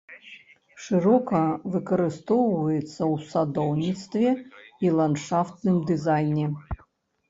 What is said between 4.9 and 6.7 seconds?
ландшафтным дызайне.